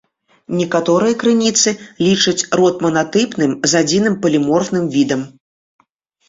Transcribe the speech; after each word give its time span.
Некаторыя 0.59 1.17
крыніцы 1.23 1.73
лічаць 2.07 2.47
род 2.61 2.75
манатыпным 2.87 3.51
з 3.75 3.83
адзіным 3.83 4.17
паліморфным 4.25 4.85
відам. 4.97 5.21